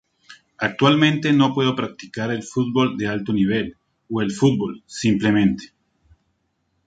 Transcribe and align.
Actualmente 0.57 1.31
no 1.31 1.53
puedo 1.53 1.75
practicar 1.75 2.31
el 2.31 2.41
fútbol 2.41 2.97
de 2.97 3.05
alto 3.07 3.33
nivel, 3.33 3.77
o 4.09 4.23
el 4.23 4.31
fútbol, 4.31 4.81
simplemente. 4.87 5.73